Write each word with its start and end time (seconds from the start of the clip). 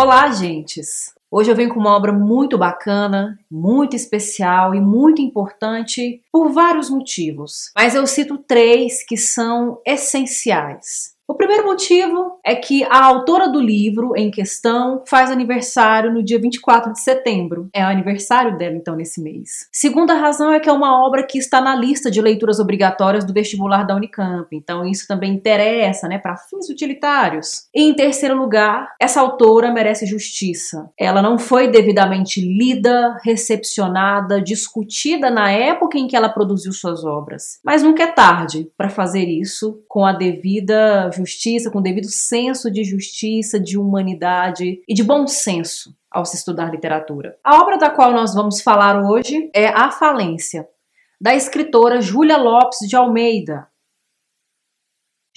Olá, 0.00 0.30
gentes! 0.30 1.12
Hoje 1.28 1.50
eu 1.50 1.56
venho 1.56 1.74
com 1.74 1.80
uma 1.80 1.96
obra 1.96 2.12
muito 2.12 2.56
bacana, 2.56 3.36
muito 3.50 3.96
especial 3.96 4.72
e 4.72 4.80
muito 4.80 5.20
importante 5.20 6.22
por 6.32 6.52
vários 6.52 6.88
motivos, 6.88 7.72
mas 7.76 7.96
eu 7.96 8.06
cito 8.06 8.38
três 8.38 9.04
que 9.04 9.16
são 9.16 9.82
essenciais. 9.84 11.17
O 11.30 11.34
primeiro 11.34 11.66
motivo 11.66 12.40
é 12.42 12.54
que 12.54 12.82
a 12.84 13.04
autora 13.04 13.50
do 13.50 13.60
livro 13.60 14.16
em 14.16 14.30
questão 14.30 15.02
faz 15.06 15.30
aniversário 15.30 16.10
no 16.10 16.22
dia 16.22 16.40
24 16.40 16.90
de 16.90 17.00
setembro. 17.02 17.68
É 17.70 17.84
o 17.84 17.88
aniversário 17.88 18.56
dela, 18.56 18.74
então, 18.74 18.96
nesse 18.96 19.22
mês. 19.22 19.68
Segunda 19.70 20.14
razão 20.14 20.50
é 20.50 20.58
que 20.58 20.70
é 20.70 20.72
uma 20.72 21.06
obra 21.06 21.22
que 21.22 21.36
está 21.36 21.60
na 21.60 21.76
lista 21.76 22.10
de 22.10 22.22
leituras 22.22 22.58
obrigatórias 22.58 23.26
do 23.26 23.34
vestibular 23.34 23.82
da 23.86 23.94
Unicamp. 23.94 24.48
Então, 24.56 24.86
isso 24.86 25.06
também 25.06 25.34
interessa, 25.34 26.08
né, 26.08 26.16
para 26.16 26.38
fins 26.38 26.70
utilitários. 26.70 27.68
E 27.74 27.82
em 27.82 27.92
terceiro 27.92 28.34
lugar, 28.34 28.94
essa 28.98 29.20
autora 29.20 29.70
merece 29.70 30.06
justiça. 30.06 30.88
Ela 30.98 31.20
não 31.20 31.38
foi 31.38 31.68
devidamente 31.68 32.40
lida, 32.40 33.18
recepcionada, 33.22 34.40
discutida 34.40 35.30
na 35.30 35.50
época 35.50 35.98
em 35.98 36.08
que 36.08 36.16
ela 36.16 36.30
produziu 36.30 36.72
suas 36.72 37.04
obras. 37.04 37.60
Mas 37.62 37.82
nunca 37.82 38.04
é 38.04 38.06
tarde 38.06 38.70
para 38.78 38.88
fazer 38.88 39.28
isso 39.28 39.82
com 39.86 40.06
a 40.06 40.14
devida 40.14 41.10
justiça, 41.18 41.70
com 41.70 41.78
o 41.78 41.82
devido 41.82 42.08
senso 42.08 42.70
de 42.70 42.82
justiça, 42.82 43.60
de 43.60 43.78
humanidade 43.78 44.80
e 44.88 44.94
de 44.94 45.04
bom 45.04 45.26
senso 45.26 45.94
ao 46.10 46.24
se 46.24 46.36
estudar 46.36 46.70
literatura. 46.70 47.36
A 47.44 47.60
obra 47.60 47.76
da 47.76 47.90
qual 47.90 48.12
nós 48.12 48.34
vamos 48.34 48.60
falar 48.60 49.02
hoje 49.02 49.50
é 49.54 49.68
A 49.68 49.90
Falência, 49.90 50.66
da 51.20 51.34
escritora 51.34 52.00
Júlia 52.00 52.36
Lopes 52.36 52.78
de 52.88 52.96
Almeida, 52.96 53.66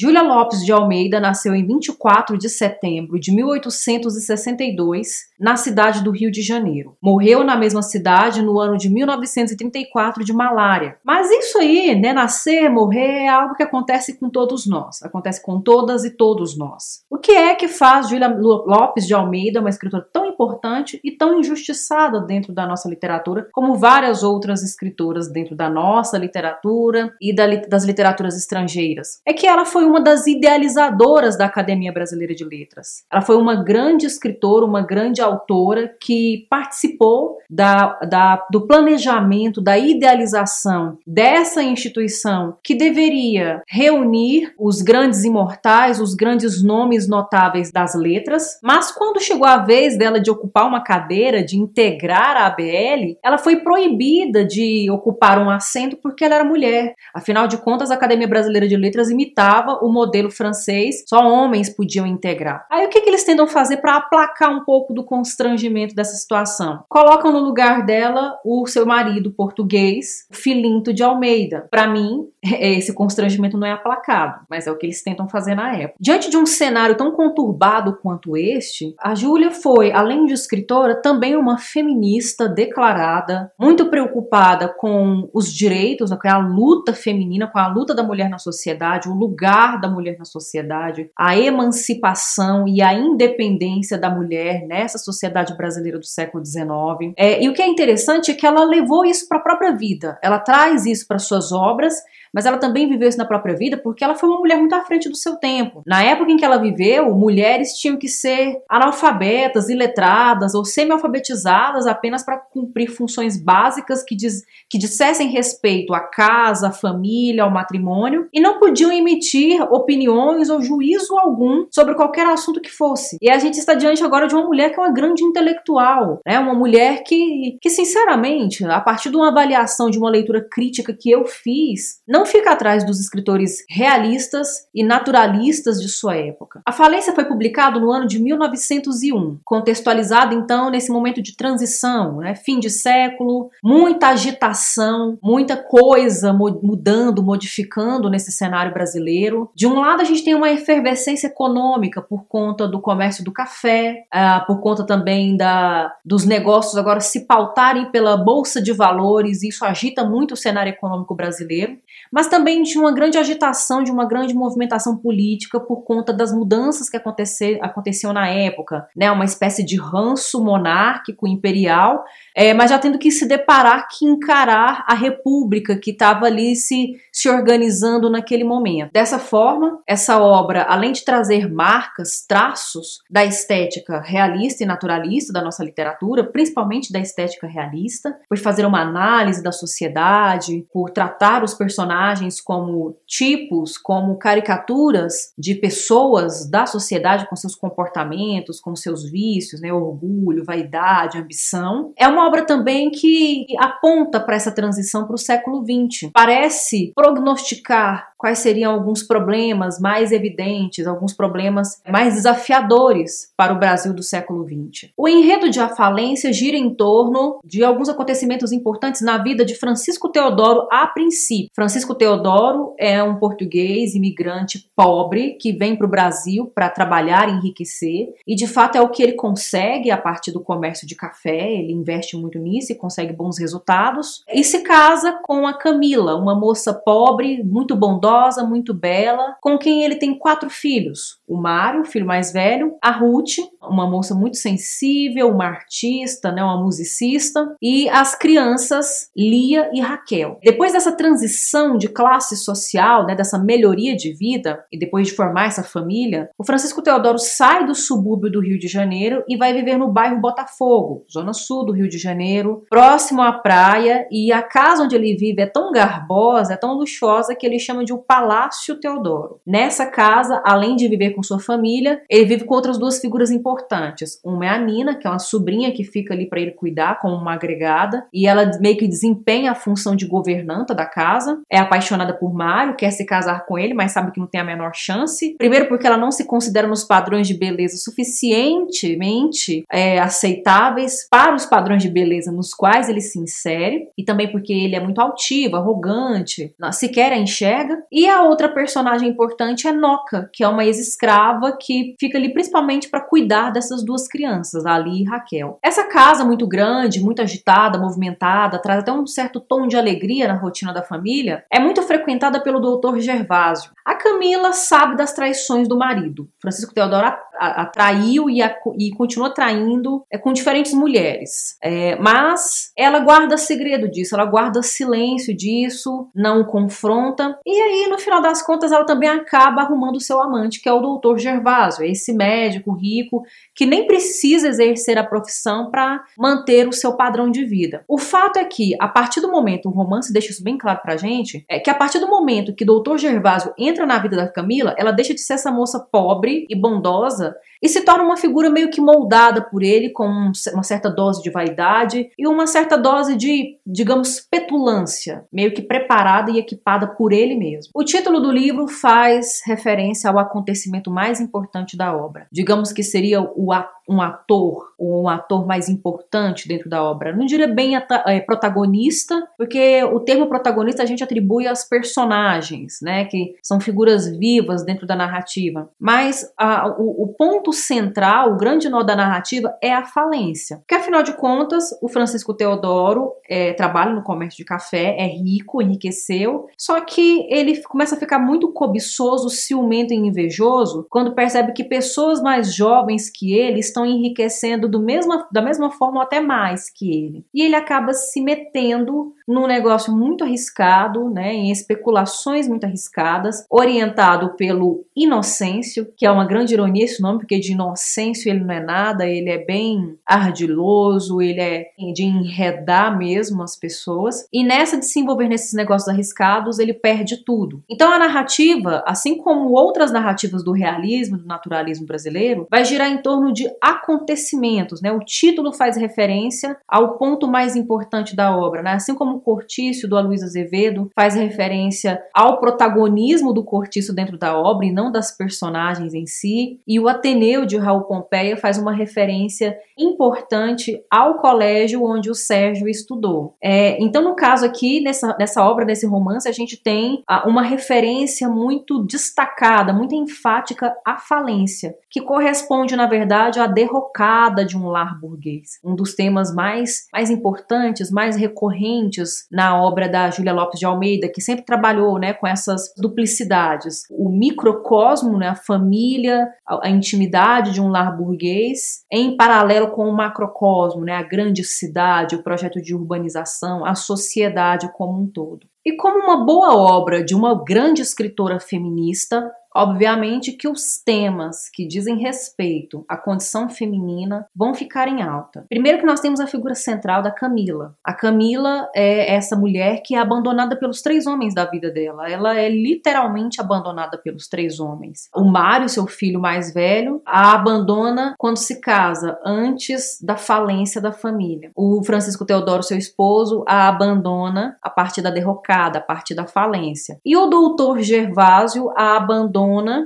Júlia 0.02 0.24
Lopes 0.24 0.66
de 0.66 0.72
Almeida 0.72 1.20
nasceu 1.20 1.54
em 1.54 1.64
24 1.64 2.36
de 2.36 2.50
setembro 2.50 3.20
de 3.20 3.32
1862, 3.32 5.30
na 5.40 5.56
cidade 5.56 6.04
do 6.04 6.10
Rio 6.10 6.32
de 6.32 6.42
Janeiro. 6.42 6.98
Morreu 7.00 7.44
na 7.44 7.56
mesma 7.56 7.84
cidade 7.84 8.42
no 8.42 8.60
ano 8.60 8.80
de 8.80 8.90
1934 8.90 10.26
de 10.26 10.34
malária. 10.34 10.98
Mas 11.06 11.30
isso 11.30 11.60
aí, 11.60 11.94
né, 11.94 12.14
nascer, 12.14 12.68
morrer, 12.68 13.26
é 13.26 13.30
algo 13.30 13.54
que 13.54 13.62
acontece 13.62 14.20
com 14.20 14.28
todos 14.28 14.66
nós, 14.66 15.04
acontece 15.04 15.40
com 15.40 15.62
todas 15.62 16.04
e 16.04 16.10
todos 16.10 16.58
nós. 16.58 17.04
O 17.08 17.20
que 17.20 17.34
é 17.34 17.54
que 17.54 17.68
faz 17.68 18.10
Júlia 18.10 18.28
Lopes 18.28 19.06
de 19.06 19.14
Almeida 19.14 19.60
uma 19.60 19.70
escritora 19.70 20.04
tão 20.12 20.21
importante 20.42 21.00
e 21.04 21.12
tão 21.12 21.40
injustiçada 21.40 22.20
dentro 22.22 22.52
da 22.52 22.66
nossa 22.66 22.90
literatura, 22.90 23.48
como 23.52 23.78
várias 23.78 24.24
outras 24.24 24.64
escritoras 24.64 25.32
dentro 25.32 25.56
da 25.56 25.70
nossa 25.70 26.18
literatura 26.18 27.14
e 27.22 27.34
das 27.34 27.84
literaturas 27.84 28.36
estrangeiras? 28.36 29.22
É 29.26 29.34
que 29.34 29.46
ela 29.46 29.66
foi 29.66 29.86
uma 29.86 30.02
das 30.02 30.26
idealizadoras 30.26 31.38
da 31.38 31.46
Academia 31.46 31.92
Brasileira 31.92 32.34
de 32.34 32.44
Letras. 32.44 33.04
Ela 33.12 33.22
foi 33.22 33.38
uma 33.38 33.64
grande 33.64 34.06
escritora, 34.06 34.66
uma 34.66 34.82
grande 34.82 35.22
autora 35.22 35.96
que 36.02 36.48
participou 36.50 37.38
da, 37.50 38.00
da, 38.00 38.48
do 38.50 38.66
planejamento, 38.66 39.62
da 39.62 39.78
idealização 39.78 40.98
dessa 41.06 41.62
instituição 41.62 42.58
que 42.64 42.74
deveria 42.74 43.62
reunir 43.68 44.54
os 44.58 44.82
grandes 44.82 45.24
imortais, 45.24 46.00
os 46.00 46.16
grandes 46.16 46.64
nomes 46.64 47.08
notáveis 47.08 47.72
das 47.72 47.94
letras, 47.94 48.60
mas 48.64 48.92
quando 48.92 49.22
chegou 49.22 49.46
a 49.46 49.58
vez 49.58 49.98
dela 49.98 50.20
de 50.20 50.31
ocupar 50.32 50.68
uma 50.68 50.84
cadeira, 50.84 51.44
de 51.44 51.58
integrar 51.58 52.38
a 52.38 52.48
ABL, 52.48 53.18
ela 53.24 53.38
foi 53.38 53.58
proibida 53.58 54.46
de 54.46 54.90
ocupar 54.90 55.40
um 55.40 55.50
assento 55.50 55.98
porque 56.02 56.24
ela 56.24 56.36
era 56.36 56.44
mulher. 56.44 56.96
Afinal 57.14 57.48
de 57.48 57.58
contas, 57.58 57.92
a 57.92 57.96
Academia 57.96 58.28
Brasileira 58.28 58.68
de 58.68 58.78
Letras 58.78 59.10
imitava 59.10 59.80
o 59.82 59.92
modelo 59.92 60.32
francês, 60.32 61.04
só 61.08 61.28
homens 61.28 61.70
podiam 61.70 62.06
integrar. 62.06 62.66
Aí 62.72 62.86
o 62.86 62.90
que, 62.90 63.02
que 63.02 63.10
eles 63.10 63.24
tentam 63.24 63.48
fazer 63.48 63.78
para 63.78 63.98
aplacar 63.98 64.52
um 64.52 64.64
pouco 64.64 64.94
do 64.94 65.04
constrangimento 65.04 65.94
dessa 65.96 66.16
situação? 66.16 66.84
Colocam 66.90 67.32
no 67.32 67.40
lugar 67.40 67.86
dela 67.86 68.38
o 68.46 68.66
seu 68.68 68.86
marido 68.86 69.32
português, 69.32 70.28
Filinto 70.32 70.94
de 70.94 71.04
Almeida. 71.04 71.68
Para 71.70 71.88
mim, 71.88 72.28
esse 72.44 72.94
constrangimento 72.94 73.58
não 73.58 73.68
é 73.68 73.72
aplacado, 73.72 74.46
mas 74.50 74.68
é 74.68 74.72
o 74.72 74.78
que 74.78 74.86
eles 74.86 75.04
tentam 75.04 75.28
fazer 75.28 75.56
na 75.56 75.76
época. 75.76 75.98
Diante 76.00 76.30
de 76.30 76.38
um 76.38 76.46
cenário 76.46 76.98
tão 76.98 77.12
conturbado 77.12 77.98
quanto 78.02 78.38
este, 78.38 78.96
a 79.00 79.14
Júlia 79.16 79.52
foi, 79.52 79.92
além 79.92 80.26
de 80.26 80.34
escritora, 80.34 81.02
também 81.02 81.36
uma 81.36 81.58
feminista 81.58 82.48
declarada, 82.48 83.52
muito 83.60 83.90
preocupada 83.90 84.68
com 84.68 85.30
os 85.34 85.54
direitos, 85.54 86.10
com 86.10 86.28
a 86.28 86.38
luta 86.38 86.94
feminina, 86.94 87.48
com 87.48 87.60
a 87.60 87.68
luta 87.68 87.94
da 87.94 88.04
mulher 88.04 88.30
na 88.30 88.38
sociedade, 88.38 89.10
o 89.10 89.14
lugar 89.14 89.42
lugar 89.42 89.80
da 89.80 89.90
mulher 89.90 90.18
na 90.18 90.26
sociedade, 90.26 91.10
a 91.18 91.38
emancipação 91.38 92.68
e 92.68 92.82
a 92.82 92.94
independência 92.94 93.98
da 93.98 94.10
mulher 94.10 94.66
nessa 94.68 94.98
sociedade 94.98 95.56
brasileira 95.58 95.98
do 95.98 96.06
século 96.06 96.46
XIX. 96.46 97.14
É, 97.18 97.44
e 97.44 97.50
o 97.50 97.54
que 97.54 97.62
é 97.62 97.68
interessante 97.68 98.32
é 98.32 98.34
que 98.34 98.46
ela 98.46 98.64
levou 98.64 99.06
isso 99.06 99.28
para 99.28 99.40
a 99.40 99.42
própria 99.42 99.76
vida. 99.76 100.18
Ela 100.22 100.40
traz 100.40 100.86
isso 100.86 101.08
para 101.08 101.20
suas 101.20 101.52
obras 101.52 101.96
mas 102.34 102.46
ela 102.46 102.58
também 102.58 102.88
viveu 102.88 103.10
isso 103.10 103.18
na 103.18 103.26
própria 103.26 103.56
vida 103.56 103.78
porque 103.78 104.04
ela 104.04 104.16
foi 104.16 104.30
uma 104.30 104.40
mulher 104.40 104.58
muito 104.58 104.74
à 104.74 104.82
frente 104.82 105.10
do 105.10 105.16
seu 105.16 105.36
tempo. 105.36 105.82
Na 105.86 106.04
época 106.04 106.32
em 106.32 106.38
que 106.38 106.46
ela 106.46 106.58
viveu, 106.58 107.14
mulheres 107.14 107.74
tinham 107.74 107.98
que 107.98 108.08
ser 108.08 108.62
analfabetas, 108.70 109.70
iletradas 109.70 110.54
ou 110.54 110.64
semi-alfabetizadas 110.64 111.88
apenas 111.88 112.24
para 112.24 112.38
cumprir 112.38 112.90
funções 112.90 113.42
básicas 113.42 114.04
que, 114.04 114.16
diz, 114.16 114.44
que 114.70 114.78
dissessem 114.78 115.30
respeito 115.30 115.94
à 115.94 116.00
casa, 116.00 116.70
à 116.70 116.72
família, 116.72 117.44
ao 117.44 117.52
matrimônio 117.52 118.28
e 118.34 118.40
não 118.40 118.60
podiam 118.60 118.92
emitir 118.92 119.62
opiniões 119.72 120.50
ou 120.50 120.62
juízo 120.62 121.18
algum 121.18 121.66
sobre 121.72 121.96
qualquer 121.96 122.28
assunto 122.28 122.62
que 122.62 122.72
fosse. 122.72 123.18
E 123.22 123.30
a 123.30 123.38
gente 123.38 123.58
está 123.58 123.74
diante 123.74 124.04
agora 124.04 124.28
de 124.28 124.36
uma 124.36 124.46
mulher 124.46 124.72
que 124.72 124.80
é 124.80 124.84
uma 124.84 124.94
grande 124.94 125.24
intelectual, 125.24 126.20
né? 126.26 126.40
uma 126.40 126.54
mulher 126.54 127.04
que, 127.04 127.58
que 127.62 127.70
sinceramente, 127.70 128.64
a 128.66 128.80
partir 128.80 129.10
de 129.10 129.18
uma 129.18 129.30
avaliação, 129.30 129.90
de 129.90 129.98
uma 129.98 130.10
leitura 130.10 130.46
crítica 130.50 130.96
que 130.98 131.10
eu 131.10 131.26
fiz, 131.26 132.02
não 132.08 132.21
não 132.22 132.26
fica 132.28 132.52
atrás 132.52 132.86
dos 132.86 133.00
escritores 133.00 133.66
realistas 133.68 134.68
e 134.76 134.84
naturalistas 134.84 135.82
de 135.82 135.90
sua 135.90 136.16
época. 136.16 136.62
A 136.64 136.72
Falência 136.72 137.16
foi 137.16 137.26
publicado 137.26 137.80
no 137.80 137.92
ano 137.92 138.06
de 138.06 138.20
1901, 138.20 139.40
contextualizado 139.44 140.36
então 140.36 140.70
nesse 140.70 140.92
momento 140.92 141.20
de 141.20 141.36
transição, 141.36 142.18
né? 142.18 142.36
fim 142.36 142.60
de 142.60 142.70
século, 142.70 143.50
muita 143.64 144.10
agitação, 144.10 145.18
muita 145.24 145.58
coisa 145.58 146.32
mudando, 146.32 147.24
modificando 147.24 148.08
nesse 148.08 148.32
cenário 148.32 148.72
brasileiro. 148.72 149.50
De 149.56 149.66
um 149.66 149.80
lado, 149.80 150.02
a 150.02 150.06
gente 150.06 150.24
tem 150.24 150.36
uma 150.36 150.52
efervescência 150.52 151.26
econômica 151.26 152.04
por 152.04 152.26
conta 152.28 152.68
do 152.68 152.80
comércio 152.80 153.24
do 153.24 153.32
café, 153.32 154.04
uh, 154.14 154.46
por 154.46 154.62
conta 154.62 154.86
também 154.86 155.36
da, 155.36 155.92
dos 156.06 156.24
negócios 156.24 156.78
agora 156.78 157.00
se 157.00 157.22
pautarem 157.22 157.90
pela 157.90 158.16
bolsa 158.16 158.62
de 158.62 158.72
valores, 158.72 159.42
e 159.42 159.48
isso 159.48 159.66
agita 159.66 160.04
muito 160.04 160.36
o 160.36 160.38
cenário 160.38 160.70
econômico 160.70 161.16
brasileiro 161.16 161.80
mas 162.12 162.28
também 162.28 162.62
de 162.62 162.78
uma 162.78 162.92
grande 162.92 163.18
agitação, 163.18 163.84
de 163.84 163.92
uma 163.92 164.06
grande 164.06 164.34
movimentação 164.34 164.98
política 164.98 165.60
por 165.60 165.84
conta 165.84 166.12
das 166.12 166.34
mudanças 166.34 166.90
que 166.90 166.98
acontecer, 166.98 167.58
aconteciam 167.62 168.12
na 168.12 168.28
época, 168.28 168.88
né? 168.96 169.10
Uma 169.10 169.24
espécie 169.24 169.64
de 169.64 169.78
ranço 169.78 170.44
monárquico 170.44 171.28
imperial, 171.28 172.04
é, 172.36 172.54
mas 172.54 172.70
já 172.70 172.78
tendo 172.78 173.00
que 173.00 173.10
se 173.10 173.26
deparar, 173.26 173.88
que 173.88 174.06
encarar 174.06 174.84
a 174.88 174.94
república 174.94 175.78
que 175.78 175.92
estava 175.92 176.26
ali 176.26 176.56
se, 176.56 176.98
se 177.12 177.30
organizando 177.30 178.10
naquele 178.10 178.44
momento. 178.44 178.92
Dessa 178.92 179.18
forma, 179.18 179.80
essa 179.88 180.20
obra, 180.20 180.64
além 180.64 180.92
de 180.92 181.06
trazer 181.06 181.50
marcas, 181.50 182.26
traços 182.28 183.02
da 183.10 183.24
estética 183.24 184.02
realista 184.02 184.64
e 184.64 184.68
naturalista 184.68 185.32
da 185.32 185.42
nossa 185.42 185.64
literatura, 185.64 186.24
principalmente 186.24 186.92
da 186.92 187.00
estética 187.00 187.48
realista, 187.48 188.18
por 188.28 188.38
fazer 188.38 188.66
uma 188.66 188.82
análise 188.82 189.42
da 189.42 189.52
sociedade, 189.52 190.66
por 190.74 190.90
tratar 190.90 191.44
os 191.44 191.54
personagens 191.54 192.01
personagens 192.02 192.42
como 192.42 192.98
tipos, 193.06 193.78
como 193.78 194.18
caricaturas 194.18 195.34
de 195.38 195.56
pessoas 195.56 196.50
da 196.50 196.66
sociedade 196.66 197.28
com 197.30 197.36
seus 197.36 197.56
comportamentos, 197.56 198.60
com 198.60 198.76
seus 198.76 199.10
vícios, 199.10 199.62
né, 199.62 199.72
orgulho, 199.72 200.44
vaidade, 200.44 201.20
ambição. 201.20 201.94
É 201.96 202.08
uma 202.08 202.28
obra 202.28 202.44
também 202.44 202.90
que 202.90 203.46
aponta 203.60 204.20
para 204.20 204.36
essa 204.36 204.52
transição 204.52 205.06
para 205.06 205.16
o 205.16 205.20
século 205.20 205.64
XX. 205.64 206.10
Parece 206.12 206.92
prognosticar 206.96 208.11
quais 208.22 208.38
seriam 208.38 208.72
alguns 208.72 209.02
problemas 209.02 209.80
mais 209.80 210.12
evidentes, 210.12 210.86
alguns 210.86 211.12
problemas 211.12 211.82
mais 211.90 212.14
desafiadores 212.14 213.34
para 213.36 213.52
o 213.52 213.58
Brasil 213.58 213.96
do 213.96 214.04
século 214.04 214.46
XX. 214.46 214.92
O 214.96 215.08
enredo 215.08 215.50
de 215.50 215.60
A 215.60 215.68
Falência 215.68 216.32
gira 216.32 216.56
em 216.56 216.70
torno 216.70 217.40
de 217.44 217.64
alguns 217.64 217.90
acontecimentos 217.90 218.52
importantes 218.52 219.02
na 219.02 219.18
vida 219.18 219.44
de 219.44 219.56
Francisco 219.56 220.08
Teodoro 220.08 220.68
a 220.72 220.86
princípio. 220.86 221.50
Francisco 221.56 221.96
Teodoro 221.96 222.76
é 222.78 223.02
um 223.02 223.16
português 223.16 223.96
imigrante 223.96 224.70
pobre 224.76 225.32
que 225.40 225.52
vem 225.52 225.76
para 225.76 225.88
o 225.88 225.90
Brasil 225.90 226.46
para 226.54 226.70
trabalhar 226.70 227.28
e 227.28 227.32
enriquecer, 227.32 228.14
e 228.28 228.36
de 228.36 228.46
fato 228.46 228.78
é 228.78 228.82
o 228.82 228.90
que 228.90 229.02
ele 229.02 229.14
consegue 229.14 229.90
a 229.90 229.98
partir 229.98 230.32
do 230.32 230.44
comércio 230.44 230.86
de 230.86 230.96
café, 230.96 231.52
ele 231.52 231.74
investe 231.74 232.16
muito 232.16 232.38
nisso 232.38 232.72
e 232.72 232.76
consegue 232.76 233.14
bons 233.14 233.40
resultados, 233.40 234.24
e 234.32 234.44
se 234.44 234.60
casa 234.60 235.20
com 235.24 235.48
a 235.48 235.58
Camila, 235.58 236.16
uma 236.16 236.36
moça 236.36 236.72
pobre, 236.72 237.44
muito 237.44 237.76
bondosa, 237.76 238.11
muito 238.46 238.74
bela, 238.74 239.36
com 239.42 239.58
quem 239.58 239.84
ele 239.84 239.96
tem 239.96 240.18
quatro 240.18 240.50
filhos: 240.50 241.20
o 241.28 241.38
Mário, 241.38 241.86
filho 241.86 242.06
mais 242.06 242.32
velho, 242.32 242.76
a 242.82 242.92
Ruth, 242.92 243.38
uma 243.62 243.90
moça 243.90 244.14
muito 244.16 244.38
sensível, 244.38 245.30
uma 245.30 245.46
artista, 245.46 246.32
né, 246.32 246.44
uma 246.44 246.62
musicista, 246.62 247.56
e 247.62 247.90
as 247.90 248.16
crianças 248.16 249.10
Lia 249.16 249.70
e 249.74 249.80
Raquel. 249.80 250.40
Depois 250.44 250.74
dessa 250.74 250.92
transição 250.92 251.78
de 251.78 251.88
classe 251.88 252.36
social, 252.36 253.06
né, 253.06 253.16
dessa 253.16 253.38
melhoria 253.38 253.96
de 253.96 254.14
vida, 254.14 254.64
e 254.72 254.78
depois 254.78 255.08
de 255.08 255.16
formar 255.16 255.48
essa 255.48 255.64
família, 255.64 256.30
o 256.38 256.46
Francisco 256.46 256.82
Teodoro 256.82 257.18
sai 257.18 257.66
do 257.66 257.76
subúrbio 257.76 258.32
do 258.32 258.42
Rio 258.42 258.60
de 258.60 258.68
Janeiro 258.68 259.24
e 259.28 259.38
vai 259.38 259.54
viver 259.54 259.78
no 259.78 259.92
bairro 259.92 260.20
Botafogo, 260.20 261.06
zona 261.12 261.34
sul 261.34 261.66
do 261.66 261.74
Rio 261.74 261.90
de 261.90 261.98
Janeiro, 261.98 262.64
próximo 262.70 263.22
à 263.22 263.32
praia, 263.34 264.08
e 264.12 264.32
a 264.32 264.42
casa 264.42 264.84
onde 264.84 264.96
ele 264.96 265.16
vive 265.16 265.42
é 265.42 265.46
tão 265.46 265.72
garbosa, 265.72 266.54
é 266.54 266.58
tão 266.58 266.74
luxuosa 266.74 267.36
que 267.36 267.46
ele 267.46 267.60
chama 267.60 267.84
de 267.84 267.94
o 267.94 267.98
Palácio 268.08 268.80
Teodoro. 268.80 269.40
Nessa 269.46 269.86
casa, 269.86 270.42
além 270.46 270.76
de 270.76 270.88
viver 270.88 271.12
com 271.12 271.24
sua 271.24 271.40
família, 271.40 272.02
ele 272.10 272.26
vive 272.26 272.46
com 272.46 272.56
outras 272.56 272.78
duas 272.78 273.00
figuras 273.00 273.32
importantes. 273.32 274.20
Uma 274.24 274.46
é 274.46 274.50
a 274.50 274.58
Nina, 274.58 274.96
que 274.96 275.08
é 275.08 275.10
uma 275.10 275.20
sobrinha 275.20 275.72
que 275.72 275.84
fica 275.84 276.14
ali 276.14 276.28
para 276.28 276.40
ele 276.40 276.52
cuidar 276.52 277.00
como 277.00 277.16
uma 277.16 277.34
agregada, 277.34 278.06
e 278.14 278.28
ela 278.28 278.50
meio 278.60 278.78
que 278.78 278.88
desempenha 278.88 279.52
a 279.52 279.56
função 279.56 279.96
de 279.96 280.06
governanta 280.06 280.74
da 280.74 280.86
casa. 280.86 281.40
É 281.50 281.58
apaixonada 281.58 282.14
por 282.14 282.34
Mário, 282.34 282.76
quer 282.76 282.92
se 282.92 283.06
casar 283.06 283.46
com 283.46 283.58
ele, 283.58 283.74
mas 283.74 283.92
sabe 283.92 284.12
que 284.12 284.20
não 284.20 284.28
tem 284.28 284.42
a 284.42 284.46
menor 284.46 284.72
chance. 284.74 285.36
Primeiro 285.38 285.68
porque 285.68 285.88
ela 285.88 285.98
não 285.98 286.12
se 286.12 286.26
considera 286.26 286.68
nos 286.68 286.84
padrões 286.84 287.28
de 287.28 287.34
beleza 287.34 287.78
suficientemente 287.78 289.64
é, 289.72 290.00
aceitáveis 290.00 291.08
para 291.10 291.36
os 291.36 291.46
padrões 291.46 291.82
de 291.82 291.90
beleza 291.90 292.32
nos 292.32 292.54
quais 292.54 292.90
ele 292.90 293.02
se 293.02 293.20
insere, 293.20 293.88
e 293.98 294.04
também 294.04 294.32
porque 294.32 294.54
ele 294.54 294.76
é 294.76 294.80
muito 294.80 295.00
altivo, 295.00 295.56
arrogante, 295.56 296.54
sequer 296.72 297.12
a 297.12 297.18
enxerga. 297.18 297.84
E 297.92 298.08
a 298.08 298.24
outra 298.24 298.48
personagem 298.48 299.10
importante 299.10 299.68
é 299.68 299.72
Noca, 299.72 300.30
que 300.34 300.44
é 300.44 300.48
uma 300.48 300.64
ex-escrava 300.64 301.58
que 301.60 301.96
fica 302.00 302.18
ali 302.18 302.32
principalmente 302.32 302.90
para 302.90 303.02
cuidar 303.02 303.52
dessas 303.52 303.84
duas 303.84 304.08
crianças, 304.08 304.66
Ali 304.66 305.02
e 305.02 305.04
Raquel. 305.04 305.60
Essa 305.64 305.84
casa 305.84 306.24
muito 306.24 306.48
grande, 306.48 307.04
muito 307.04 307.22
agitada, 307.22 307.78
movimentada, 307.78 308.62
traz 308.62 308.80
até 308.80 308.92
um 308.92 309.06
certo 309.06 309.40
tom 309.40 309.68
de 309.68 309.76
alegria 309.76 310.28
na 310.28 310.36
rotina 310.36 310.74
da 310.74 310.82
família, 310.82 311.44
é 311.52 311.60
muito 311.60 311.82
frequentada 311.84 312.40
pelo 312.40 312.60
doutor 312.60 313.00
Gervásio. 313.00 313.72
A 313.86 313.96
Camila 313.96 314.54
sabe 314.54 314.96
das 314.96 315.14
traições 315.14 315.68
do 315.68 315.78
marido. 315.78 316.30
Francisco 316.40 316.74
Teodoro 316.74 317.14
atraiu 317.42 318.30
e, 318.30 318.42
a, 318.42 318.56
e 318.78 318.92
continua 318.92 319.34
traindo 319.34 320.06
é, 320.12 320.18
com 320.18 320.32
diferentes 320.32 320.74
mulheres. 320.74 321.58
É, 321.62 321.96
mas 321.96 322.72
ela 322.78 323.00
guarda 323.00 323.38
segredo 323.38 323.90
disso, 323.90 324.14
ela 324.14 324.26
guarda 324.26 324.62
silêncio 324.62 325.36
disso, 325.36 326.08
não 326.16 326.44
confronta. 326.44 327.40
E 327.46 327.60
aí, 327.60 327.81
no 327.88 327.98
final 327.98 328.22
das 328.22 328.42
contas, 328.42 328.72
ela 328.72 328.86
também 328.86 329.10
acaba 329.10 329.62
arrumando 329.62 329.98
o 329.98 330.02
seu 330.02 330.22
amante, 330.22 330.62
que 330.62 330.68
é 330.68 330.74
o 330.74 330.82
doutor 330.82 331.18
Gervásio, 331.18 331.86
esse 331.86 332.14
médico 332.14 332.72
rico 332.74 333.24
que 333.56 333.66
nem 333.66 333.88
precisa 333.88 334.48
exercer 334.48 334.98
a 334.98 335.04
profissão 335.04 335.70
para 335.70 336.04
manter 336.18 336.68
o 336.68 336.74
seu 336.74 336.96
padrão 336.96 337.30
de 337.30 337.46
vida. 337.46 337.84
O 337.88 337.98
fato 337.98 338.38
é 338.38 338.46
que, 338.46 338.76
a 338.80 338.88
partir 338.88 339.22
do 339.22 339.32
momento, 339.32 339.70
o 339.70 339.72
romance 339.72 340.12
deixa 340.12 340.32
isso 340.32 340.44
bem 340.44 340.58
claro 340.58 340.80
pra 340.82 340.98
gente, 340.98 341.46
é 341.50 341.60
que 341.60 341.70
a 341.70 341.76
partir 341.76 342.00
do 342.00 342.08
momento 342.08 342.54
que 342.54 342.66
doutor 342.66 342.98
Gervásio 342.98 343.54
entra 343.58 343.86
na 343.86 343.98
vida 343.98 344.16
da 344.16 344.28
Camila, 344.28 344.76
ela 344.78 344.92
deixa 344.92 345.14
de 345.14 345.22
ser 345.22 345.34
essa 345.34 345.52
moça 345.52 345.80
pobre 345.80 346.46
e 346.50 346.56
bondosa 346.56 347.36
e 347.62 347.70
se 347.70 347.82
torna 347.82 348.04
uma 348.04 348.18
figura 348.18 348.50
meio 348.50 348.72
que 348.72 348.82
moldada 348.82 349.42
por 349.42 349.62
ele, 349.62 349.92
com 349.92 350.32
uma 350.54 350.64
certa 350.64 350.90
dose 350.90 351.22
de 351.22 351.30
vaidade 351.30 352.10
e 352.18 352.28
uma 352.28 352.48
certa 352.48 352.76
dose 352.76 353.16
de, 353.16 353.58
digamos, 353.66 354.20
petulância, 354.20 355.26
meio 355.32 355.54
que 355.54 355.62
preparada 355.62 356.32
e 356.32 356.40
equipada 356.40 356.88
por 356.88 357.14
ele 357.14 357.36
mesmo. 357.36 357.71
O 357.74 357.84
título 357.84 358.20
do 358.20 358.32
livro 358.32 358.68
faz 358.68 359.42
referência 359.46 360.10
ao 360.10 360.20
acontecimento 360.20 360.92
mais 360.92 361.20
importante 361.20 361.78
da 361.78 361.96
obra. 361.96 362.28
Digamos 362.32 362.72
que 362.74 362.84
seria 362.84 363.22
o 363.22 363.52
um 363.88 364.02
ator 364.02 364.72
um 364.82 365.08
ator 365.08 365.46
mais 365.46 365.70
importante 365.70 366.48
dentro 366.48 366.68
da 366.68 366.84
obra. 366.84 367.16
Não 367.16 367.26
diria 367.26 367.48
bem 367.48 367.76
é, 367.76 368.20
protagonista, 368.20 369.28
porque 369.38 369.84
o 369.84 370.00
termo 370.00 370.28
protagonista 370.28 370.82
a 370.82 370.86
gente 370.86 371.04
atribui 371.04 371.48
aos 371.48 371.64
personagens, 371.64 372.80
né, 372.82 373.06
que 373.06 373.36
são 373.44 373.60
figuras 373.60 374.08
vivas 374.18 374.66
dentro 374.66 374.88
da 374.88 374.96
narrativa. 374.96 375.70
Mas 375.80 376.26
a, 376.36 376.68
o, 376.68 377.04
o 377.04 377.08
ponto 377.10 377.54
central, 377.54 378.34
o 378.34 378.38
grande 378.38 378.70
nó 378.70 378.82
da 378.82 378.96
narrativa 378.96 379.56
é 379.62 379.72
a 379.72 379.86
falência. 379.86 380.58
Porque 380.58 380.76
afinal 380.76 381.04
de 381.04 381.14
contas, 381.14 381.70
o 381.82 381.88
Francisco 381.88 382.34
Teodoro 382.34 383.12
é, 383.30 383.54
trabalha 383.54 383.94
no 383.94 384.04
comércio 384.04 384.38
de 384.38 384.46
café, 384.46 384.96
é 384.98 385.06
rico, 385.06 385.62
enriqueceu, 385.62 386.48
só 386.58 386.82
que 386.82 387.28
ele 387.30 387.51
começa 387.58 387.96
a 387.96 388.00
ficar 388.00 388.20
muito 388.20 388.50
cobiçoso, 388.50 389.30
ciumento 389.30 389.94
e 389.94 389.98
invejoso 389.98 390.86
quando 390.90 391.14
percebe 391.14 391.54
que 391.54 391.64
pessoas 391.64 392.22
mais 392.22 392.54
jovens 392.54 393.10
que 393.10 393.34
ele 393.34 393.60
estão 393.60 393.86
enriquecendo 393.86 394.68
do 394.68 394.80
mesma, 394.80 395.28
da 395.32 395.42
mesma 395.42 395.72
forma 395.72 395.98
ou 395.98 396.04
até 396.04 396.20
mais 396.20 396.70
que 396.70 396.92
ele. 396.92 397.26
E 397.34 397.42
ele 397.42 397.56
acaba 397.56 397.94
se 397.94 398.22
metendo 398.22 399.14
num 399.28 399.48
negócio 399.48 399.96
muito 399.96 400.24
arriscado, 400.24 401.10
né, 401.10 401.34
em 401.34 401.52
especulações 401.52 402.48
muito 402.48 402.66
arriscadas, 402.66 403.46
orientado 403.50 404.36
pelo 404.36 404.86
Inocêncio, 404.96 405.88
que 405.96 406.06
é 406.06 406.12
uma 406.12 406.26
grande 406.26 406.54
ironia 406.54 406.84
esse 406.84 407.02
nome, 407.02 407.20
porque 407.20 407.40
de 407.40 407.54
Inocêncio 407.54 408.30
ele 408.30 408.44
não 408.44 408.54
é 408.54 408.60
nada, 408.60 409.08
ele 409.08 409.30
é 409.30 409.38
bem 409.38 409.98
ardiloso, 410.06 411.22
ele 411.22 411.40
é 411.40 411.68
de 411.94 412.04
enredar 412.04 412.98
mesmo 412.98 413.42
as 413.42 413.58
pessoas. 413.58 414.28
E 414.32 414.44
nessa 414.44 414.78
de 414.78 414.86
se 414.86 415.00
envolver 415.00 415.28
nesses 415.28 415.54
negócios 415.54 415.88
arriscados, 415.88 416.60
ele 416.60 416.74
perde 416.74 417.24
tudo. 417.42 417.64
Então 417.68 417.92
a 417.92 417.98
narrativa, 417.98 418.84
assim 418.86 419.18
como 419.18 419.52
outras 419.52 419.92
narrativas 419.92 420.44
do 420.44 420.52
realismo, 420.52 421.18
do 421.18 421.26
naturalismo 421.26 421.88
brasileiro, 421.88 422.48
vai 422.52 422.64
girar 422.64 422.92
em 422.92 422.98
torno 422.98 423.34
de 423.34 423.50
acontecimentos, 423.60 424.82
né? 424.82 424.92
O 424.92 425.00
título 425.00 425.52
faz 425.52 425.76
referência 425.76 426.58
ao 426.68 426.98
ponto 426.98 427.28
mais 427.28 427.56
importante 427.56 428.16
da 428.16 428.36
obra, 428.36 428.62
né? 428.62 428.74
Assim 428.74 428.94
como 428.94 429.18
o 429.18 429.20
Cortiço 429.20 429.88
do 429.88 429.98
Aloysio 429.98 430.28
Azevedo 430.28 430.92
faz 430.96 431.16
referência 431.16 432.02
ao 432.14 432.40
protagonismo 432.40 433.34
do 433.34 433.44
Cortiço 433.44 433.94
dentro 433.94 434.18
da 434.18 434.38
obra 434.38 434.66
e 434.66 434.72
não 434.72 434.92
das 434.92 435.16
personagens 435.18 435.94
em 435.94 436.06
si, 436.06 436.60
e 436.68 436.80
o 436.80 436.88
Ateneu 436.88 437.46
de 437.46 437.58
Raul 437.58 437.84
Pompeia 437.84 438.38
faz 438.38 438.58
uma 438.58 438.72
referência 438.72 439.58
importante 439.78 440.80
ao 440.92 441.16
colégio 441.16 441.84
onde 441.84 442.10
o 442.10 442.16
Sérgio 442.16 442.68
estudou. 442.68 443.36
É, 443.42 443.82
então, 443.82 444.04
no 444.04 444.16
caso 444.16 444.46
aqui, 444.46 444.80
nessa, 444.82 445.16
nessa 445.18 445.44
obra, 445.44 445.66
nesse 445.66 445.88
romance, 445.88 446.28
a 446.28 446.32
gente 446.32 446.62
tem 446.62 447.02
ah, 447.08 447.28
uma 447.32 447.42
referência 447.42 448.30
muito 448.30 448.84
destacada, 448.86 449.74
muito 449.74 449.96
enfática 449.96 450.76
à 450.86 450.98
falência, 450.98 451.74
que 451.90 452.02
corresponde, 452.02 452.76
na 452.76 452.86
verdade, 452.86 453.40
à 453.40 453.48
derrocada 453.48 454.46
de 454.46 454.58
um 454.58 454.68
lar 454.68 455.00
burguês. 455.00 455.60
Um 455.64 455.74
dos 455.74 455.96
temas 455.96 456.34
mais, 456.34 456.88
mais 456.94 457.10
importantes, 457.10 457.90
mais 457.90 458.18
recorrentes 458.18 459.26
na 459.32 459.60
obra 459.60 459.88
da 459.88 460.12
Júlia 460.12 460.34
Lopes 460.34 460.60
de 460.60 460.66
Almeida, 460.66 461.10
que 461.10 461.22
sempre 461.22 461.46
trabalhou 461.46 461.98
né, 461.98 462.14
com 462.14 462.28
essas 462.28 462.74
duplicidades. 462.78 463.84
O 463.90 464.10
microcosmo, 464.10 465.18
né, 465.18 465.30
a 465.30 465.36
família, 465.36 466.28
a, 466.46 466.68
a 466.68 466.70
intimidade 466.70 467.54
de 467.54 467.62
um 467.62 467.70
lar 467.70 467.96
burguês, 467.96 468.84
em 468.92 469.16
paralelo 469.16 469.72
com 469.72 469.88
o 469.88 469.96
macrocosmo, 469.96 470.84
né, 470.84 470.96
a 470.96 471.04
grande 471.04 471.44
cidade, 471.44 472.16
o 472.16 472.24
projeto 472.24 472.62
de 472.62 472.76
urbanização, 472.76 473.66
a 473.66 473.74
sociedade 473.74 474.70
como 474.74 475.02
um 475.02 475.08
todo. 475.08 475.51
E 475.66 475.76
como 475.76 476.00
uma 476.00 476.26
boa 476.26 476.56
obra 476.56 477.04
de 477.04 477.14
uma 477.14 477.44
grande 477.44 477.82
escritora 477.82 478.40
feminista, 478.40 479.32
Obviamente 479.54 480.32
que 480.32 480.48
os 480.48 480.82
temas 480.84 481.50
que 481.52 481.68
dizem 481.68 481.98
respeito 481.98 482.86
à 482.88 482.96
condição 482.96 483.50
feminina 483.50 484.26
vão 484.36 484.54
ficar 484.54 484.88
em 484.88 485.02
alta. 485.02 485.46
Primeiro 485.50 485.80
que 485.80 485.86
nós 485.86 486.00
temos 486.00 486.20
a 486.20 486.28
figura 486.28 486.56
central 486.56 487.02
da 487.02 487.12
Camila. 487.12 487.76
A 487.84 487.94
Camila 487.94 488.70
é 488.74 489.14
essa 489.14 489.36
mulher 489.36 489.82
que 489.84 489.96
é 489.96 490.00
abandonada 490.00 490.56
pelos 490.56 490.82
três 490.82 491.06
homens 491.06 491.36
da 491.36 491.46
vida 491.46 491.70
dela. 491.70 492.10
Ela 492.10 492.38
é 492.38 492.48
literalmente 492.48 493.42
abandonada 493.42 493.98
pelos 493.98 494.28
três 494.28 494.60
homens. 494.60 495.10
O 495.14 495.24
Mário, 495.24 495.68
seu 495.68 495.86
filho 495.86 496.20
mais 496.20 496.54
velho, 496.54 497.02
a 497.06 497.34
abandona 497.34 498.16
quando 498.18 498.38
se 498.38 498.62
casa, 498.62 499.20
antes 499.26 500.00
da 500.02 500.16
falência 500.16 500.80
da 500.80 500.94
família. 500.94 501.52
O 501.56 501.84
Francisco 501.84 502.26
Teodoro, 502.26 502.64
seu 502.64 502.78
esposo, 502.78 503.44
a 503.48 503.68
abandona 503.68 504.58
a 504.62 504.70
partir 504.70 505.02
da 505.02 505.10
derrocada, 505.10 505.80
a 505.80 505.82
partir 505.82 506.16
da 506.16 506.26
falência. 506.26 507.00
E 507.06 507.18
o 507.18 507.28
doutor 507.28 507.80
Gervásio 507.82 508.72
a 508.78 508.96
abandona 508.96 509.41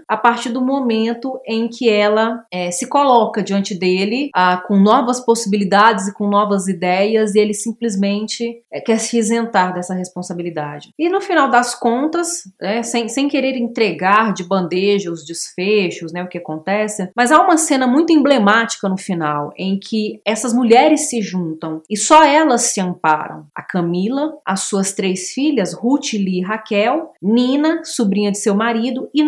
a 0.07 0.17
partir 0.17 0.49
do 0.49 0.61
momento 0.61 1.39
em 1.45 1.67
que 1.67 1.89
ela 1.89 2.43
é, 2.51 2.71
se 2.71 2.87
coloca 2.87 3.43
diante 3.43 3.77
dele 3.77 4.29
ah, 4.33 4.61
com 4.67 4.77
novas 4.77 5.19
possibilidades 5.19 6.07
e 6.07 6.13
com 6.13 6.27
novas 6.27 6.67
ideias 6.67 7.35
e 7.35 7.39
ele 7.39 7.53
simplesmente 7.53 8.61
é, 8.71 8.79
quer 8.79 8.99
se 8.99 9.17
isentar 9.17 9.73
dessa 9.73 9.93
responsabilidade. 9.93 10.89
E 10.97 11.09
no 11.09 11.21
final 11.21 11.49
das 11.49 11.75
contas, 11.75 12.43
é, 12.61 12.83
sem, 12.83 13.07
sem 13.07 13.27
querer 13.27 13.55
entregar 13.57 14.33
de 14.33 14.43
bandeja 14.43 15.11
os 15.11 15.25
desfechos, 15.25 16.11
né, 16.11 16.23
o 16.23 16.27
que 16.27 16.37
acontece, 16.37 17.09
mas 17.15 17.31
há 17.31 17.41
uma 17.41 17.57
cena 17.57 17.87
muito 17.87 18.11
emblemática 18.11 18.89
no 18.89 18.97
final 18.97 19.51
em 19.57 19.79
que 19.79 20.21
essas 20.25 20.53
mulheres 20.53 21.09
se 21.09 21.21
juntam 21.21 21.81
e 21.89 21.97
só 21.97 22.23
elas 22.23 22.63
se 22.63 22.81
amparam. 22.81 23.47
A 23.55 23.61
Camila, 23.61 24.33
as 24.45 24.61
suas 24.61 24.93
três 24.93 25.31
filhas, 25.31 25.73
Ruth, 25.73 26.13
Lee 26.13 26.39
e 26.39 26.41
Raquel, 26.41 27.13
Nina, 27.21 27.81
sobrinha 27.83 28.31
de 28.31 28.39
seu 28.39 28.55
marido, 28.55 29.09
e 29.13 29.23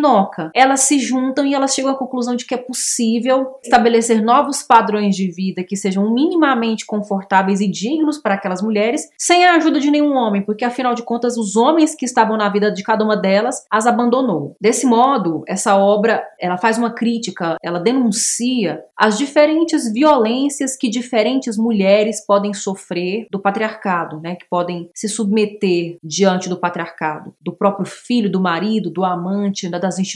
Elas 0.53 0.81
se 0.81 0.99
juntam 0.99 1.45
e 1.45 1.53
elas 1.53 1.73
chegam 1.73 1.91
à 1.91 1.95
conclusão 1.95 2.35
de 2.35 2.45
que 2.45 2.53
é 2.53 2.57
possível 2.57 3.55
estabelecer 3.63 4.21
novos 4.21 4.63
padrões 4.63 5.15
de 5.15 5.29
vida 5.31 5.63
que 5.63 5.75
sejam 5.75 6.13
minimamente 6.13 6.85
confortáveis 6.85 7.61
e 7.61 7.67
dignos 7.67 8.17
para 8.17 8.33
aquelas 8.33 8.61
mulheres, 8.61 9.09
sem 9.17 9.45
a 9.45 9.55
ajuda 9.55 9.79
de 9.79 9.91
nenhum 9.91 10.13
homem, 10.13 10.41
porque 10.41 10.65
afinal 10.65 10.93
de 10.93 11.03
contas 11.03 11.37
os 11.37 11.55
homens 11.55 11.95
que 11.95 12.05
estavam 12.05 12.37
na 12.37 12.49
vida 12.49 12.71
de 12.71 12.83
cada 12.83 13.03
uma 13.03 13.15
delas 13.15 13.65
as 13.69 13.85
abandonou. 13.85 14.55
Desse 14.59 14.85
modo, 14.85 15.43
essa 15.47 15.75
obra, 15.77 16.23
ela 16.39 16.57
faz 16.57 16.77
uma 16.77 16.91
crítica, 16.91 17.55
ela 17.61 17.79
denuncia 17.79 18.83
as 18.97 19.17
diferentes 19.17 19.91
violências 19.91 20.75
que 20.75 20.89
diferentes 20.89 21.57
mulheres 21.57 22.25
podem 22.25 22.53
sofrer 22.53 23.27
do 23.31 23.39
patriarcado, 23.39 24.19
né, 24.19 24.35
que 24.35 24.47
podem 24.49 24.89
se 24.93 25.07
submeter 25.07 25.97
diante 26.03 26.49
do 26.49 26.57
patriarcado, 26.57 27.33
do 27.41 27.53
próprio 27.53 27.85
filho, 27.85 28.31
do 28.31 28.41
marido, 28.41 28.89
do 28.89 29.05
amante, 29.05 29.69
das 29.69 29.99
instituições 29.99 30.06